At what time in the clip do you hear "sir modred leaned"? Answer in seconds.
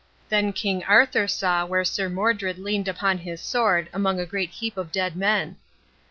1.85-2.87